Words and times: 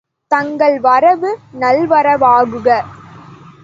தங்கள் 0.31 0.77
வரவு 0.79 1.31
நல்வரவாகுக! 1.55 2.67